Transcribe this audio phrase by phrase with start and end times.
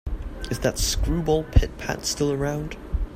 [0.49, 2.75] Is that screwball Pit-Pat still around?